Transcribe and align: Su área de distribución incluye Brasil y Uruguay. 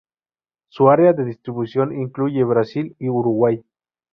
Su 0.69 0.89
área 0.89 1.13
de 1.13 1.25
distribución 1.25 1.93
incluye 1.95 2.43
Brasil 2.43 2.95
y 2.97 3.07
Uruguay. 3.07 3.63